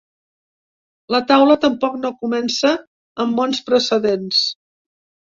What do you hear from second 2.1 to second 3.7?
comença amb bons